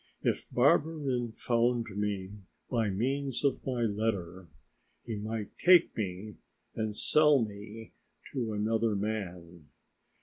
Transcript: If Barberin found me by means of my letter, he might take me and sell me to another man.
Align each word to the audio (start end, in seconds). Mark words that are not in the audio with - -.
If 0.23 0.49
Barberin 0.49 1.31
found 1.31 1.95
me 1.95 2.31
by 2.71 2.89
means 2.89 3.43
of 3.45 3.63
my 3.67 3.83
letter, 3.83 4.47
he 5.05 5.15
might 5.17 5.51
take 5.63 5.95
me 5.95 6.37
and 6.73 6.97
sell 6.97 7.45
me 7.45 7.93
to 8.33 8.53
another 8.53 8.95
man. 8.95 9.67